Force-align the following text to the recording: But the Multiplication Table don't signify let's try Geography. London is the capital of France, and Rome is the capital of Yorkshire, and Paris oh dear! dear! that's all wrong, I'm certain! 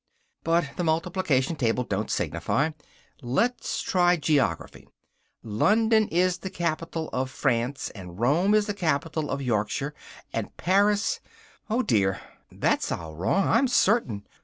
But 0.43 0.71
the 0.77 0.83
Multiplication 0.83 1.55
Table 1.55 1.83
don't 1.83 2.09
signify 2.09 2.71
let's 3.21 3.83
try 3.83 4.15
Geography. 4.17 4.87
London 5.43 6.07
is 6.07 6.39
the 6.39 6.49
capital 6.49 7.07
of 7.13 7.29
France, 7.29 7.91
and 7.93 8.19
Rome 8.19 8.55
is 8.55 8.65
the 8.65 8.73
capital 8.73 9.29
of 9.29 9.43
Yorkshire, 9.43 9.93
and 10.33 10.57
Paris 10.57 11.19
oh 11.69 11.83
dear! 11.83 12.13
dear! 12.13 12.21
that's 12.61 12.91
all 12.91 13.13
wrong, 13.15 13.47
I'm 13.47 13.67
certain! 13.67 14.25